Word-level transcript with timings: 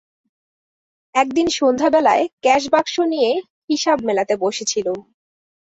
একদিন 1.15 1.47
সন্ধ্যাবেলায় 1.57 2.23
ক্যাশবাক্স 2.43 2.95
নিয়ে 3.11 3.31
হিসেব 3.69 3.97
মেলাতে 4.07 4.33
বসেছিলুম। 4.43 4.99